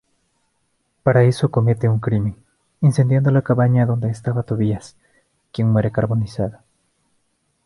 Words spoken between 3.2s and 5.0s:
la cabaña donde estaba Tobías,